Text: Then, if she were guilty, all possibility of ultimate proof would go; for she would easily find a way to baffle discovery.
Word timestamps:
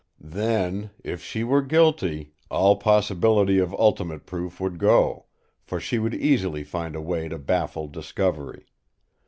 Then, 0.33 0.89
if 1.03 1.21
she 1.21 1.43
were 1.43 1.61
guilty, 1.61 2.33
all 2.49 2.75
possibility 2.77 3.59
of 3.59 3.71
ultimate 3.75 4.25
proof 4.25 4.59
would 4.59 4.79
go; 4.79 5.27
for 5.61 5.79
she 5.79 5.99
would 5.99 6.15
easily 6.15 6.63
find 6.63 6.95
a 6.95 7.01
way 7.01 7.29
to 7.29 7.37
baffle 7.37 7.87
discovery. 7.87 8.65